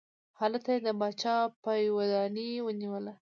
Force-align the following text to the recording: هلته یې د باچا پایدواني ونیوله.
هلته 0.39 0.69
یې 0.75 0.79
د 0.85 0.87
باچا 0.99 1.35
پایدواني 1.63 2.49
ونیوله. 2.65 3.13